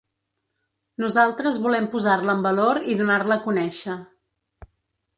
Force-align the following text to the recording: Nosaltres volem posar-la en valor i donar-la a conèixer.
Nosaltres 1.03 1.59
volem 1.67 1.87
posar-la 1.97 2.37
en 2.39 2.43
valor 2.49 2.83
i 2.95 2.99
donar-la 3.05 3.39
a 3.41 3.47
conèixer. 3.49 4.01